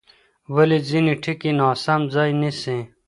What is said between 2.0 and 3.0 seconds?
ځای نیسي؟